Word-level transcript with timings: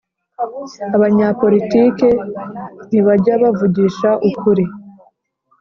Abanya 0.95 1.27
politike 1.41 2.07
ntibajya 2.87 3.33
bavugisha 3.43 4.09
ukuri 4.29 4.65